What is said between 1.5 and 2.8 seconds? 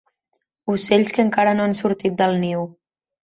no han sortit del niu.